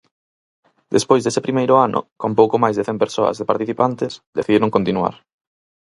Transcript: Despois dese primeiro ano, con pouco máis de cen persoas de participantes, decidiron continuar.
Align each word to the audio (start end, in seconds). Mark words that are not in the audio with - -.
Despois 0.95 1.21
dese 1.23 1.45
primeiro 1.47 1.73
ano, 1.87 1.99
con 2.21 2.31
pouco 2.39 2.55
máis 2.63 2.75
de 2.77 2.85
cen 2.87 2.97
persoas 3.03 3.35
de 3.39 3.49
participantes, 3.51 4.11
decidiron 4.37 4.73
continuar. 4.75 5.15